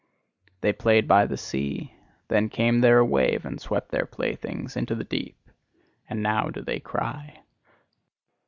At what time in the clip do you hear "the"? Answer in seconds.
1.27-1.37, 4.95-5.03